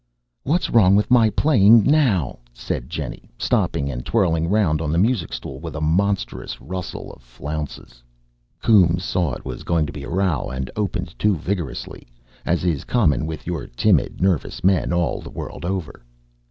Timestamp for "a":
5.75-5.79, 10.03-10.09